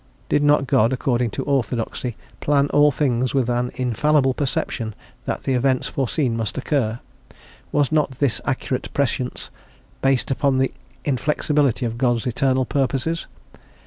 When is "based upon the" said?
10.01-10.73